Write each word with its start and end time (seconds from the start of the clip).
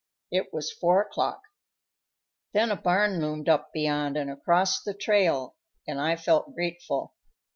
It 0.31 0.51
was 0.51 0.71
four 0.73 0.99
o'clock. 1.03 1.43
Then 2.53 2.71
a 2.71 2.75
barn 2.75 3.21
loomed 3.21 3.47
up 3.47 3.71
beyond 3.71 4.17
and 4.17 4.31
across 4.31 4.81
the 4.81 4.95
trail, 4.95 5.55
and 5.87 6.01
I 6.01 6.15
felt 6.15 6.55
grateful. 6.55 7.13